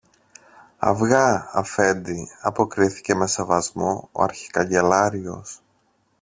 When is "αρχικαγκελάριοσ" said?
4.23-5.61